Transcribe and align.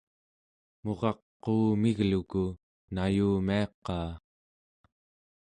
murak 0.83 1.17
quumigluku 1.43 2.43
nayumiaqaa 2.93 4.09